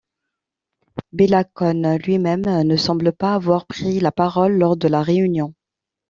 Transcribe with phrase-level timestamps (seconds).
[1.11, 5.53] Béla Kun lui-même ne semble pas avoir pris la parole lors de la réunion.